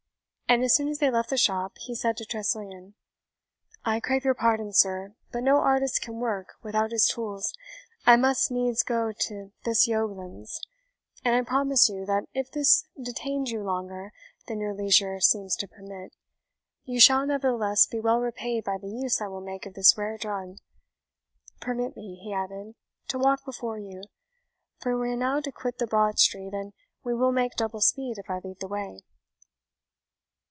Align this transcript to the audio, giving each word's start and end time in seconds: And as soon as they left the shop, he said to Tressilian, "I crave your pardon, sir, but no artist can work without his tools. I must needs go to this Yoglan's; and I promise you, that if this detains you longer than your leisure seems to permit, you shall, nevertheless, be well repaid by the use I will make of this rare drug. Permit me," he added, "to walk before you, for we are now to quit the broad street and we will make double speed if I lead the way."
And 0.51 0.65
as 0.65 0.75
soon 0.75 0.89
as 0.89 0.99
they 0.99 1.09
left 1.09 1.29
the 1.29 1.37
shop, 1.37 1.77
he 1.77 1.95
said 1.95 2.17
to 2.17 2.25
Tressilian, 2.25 2.95
"I 3.85 4.01
crave 4.01 4.25
your 4.25 4.33
pardon, 4.33 4.73
sir, 4.73 5.15
but 5.31 5.43
no 5.43 5.59
artist 5.61 6.01
can 6.01 6.15
work 6.19 6.55
without 6.61 6.91
his 6.91 7.05
tools. 7.07 7.53
I 8.05 8.17
must 8.17 8.51
needs 8.51 8.83
go 8.83 9.13
to 9.17 9.53
this 9.63 9.87
Yoglan's; 9.87 10.59
and 11.23 11.33
I 11.37 11.41
promise 11.43 11.87
you, 11.87 12.05
that 12.05 12.25
if 12.33 12.51
this 12.51 12.85
detains 13.01 13.49
you 13.51 13.63
longer 13.63 14.11
than 14.47 14.59
your 14.59 14.73
leisure 14.73 15.21
seems 15.21 15.55
to 15.55 15.69
permit, 15.69 16.13
you 16.83 16.99
shall, 16.99 17.25
nevertheless, 17.25 17.87
be 17.87 18.01
well 18.01 18.19
repaid 18.19 18.65
by 18.65 18.77
the 18.77 18.89
use 18.89 19.21
I 19.21 19.29
will 19.29 19.39
make 19.39 19.65
of 19.65 19.73
this 19.75 19.97
rare 19.97 20.17
drug. 20.17 20.57
Permit 21.61 21.95
me," 21.95 22.17
he 22.21 22.33
added, 22.33 22.75
"to 23.07 23.17
walk 23.17 23.45
before 23.45 23.79
you, 23.79 24.01
for 24.81 24.97
we 24.99 25.11
are 25.11 25.15
now 25.15 25.39
to 25.39 25.49
quit 25.53 25.77
the 25.77 25.87
broad 25.87 26.19
street 26.19 26.51
and 26.53 26.73
we 27.05 27.13
will 27.15 27.31
make 27.31 27.55
double 27.55 27.79
speed 27.79 28.17
if 28.17 28.29
I 28.29 28.39
lead 28.43 28.59
the 28.59 28.67
way." 28.67 28.99